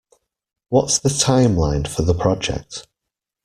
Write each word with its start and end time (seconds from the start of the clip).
What's 0.69 0.97
the 0.97 1.09
timeline 1.09 1.85
for 1.87 2.01
the 2.01 2.15
project? 2.15 2.87